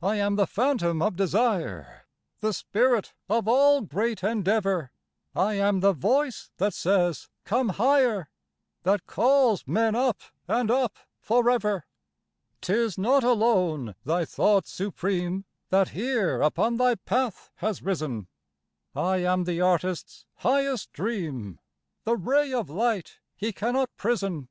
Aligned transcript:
I 0.00 0.14
am 0.14 0.36
the 0.36 0.46
phantom 0.46 1.02
of 1.02 1.16
desire— 1.16 2.06
The 2.38 2.52
spirit 2.52 3.14
of 3.28 3.48
all 3.48 3.80
great 3.80 4.22
endeavour, 4.22 4.92
I 5.34 5.54
am 5.54 5.80
the 5.80 5.92
voice 5.92 6.52
that 6.58 6.72
says, 6.72 7.28
'Come 7.44 7.70
higher,' 7.70 8.30
That 8.84 9.06
calls 9.08 9.66
men 9.66 9.96
up 9.96 10.20
and 10.46 10.70
up 10.70 10.96
for 11.18 11.50
ever. 11.50 11.84
"'Tis 12.60 12.96
not 12.96 13.24
alone 13.24 13.96
thy 14.04 14.24
thought 14.24 14.68
supreme 14.68 15.46
That 15.70 15.88
here 15.88 16.42
upon 16.42 16.76
thy 16.76 16.94
path 16.94 17.50
has 17.56 17.82
risen; 17.82 18.28
I 18.94 19.16
am 19.16 19.42
the 19.42 19.62
artist's 19.62 20.26
highest 20.36 20.92
dream, 20.92 21.58
The 22.04 22.16
ray 22.16 22.52
of 22.52 22.70
light 22.70 23.18
he 23.34 23.52
cannot 23.52 23.90
prison. 23.96 24.48